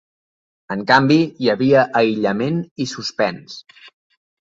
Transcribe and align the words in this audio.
En 0.75 0.81
canvi, 0.91 1.17
hi 1.43 1.53
havia 1.55 1.85
aïllament 2.01 2.61
i 2.87 2.91
suspens. 2.97 3.63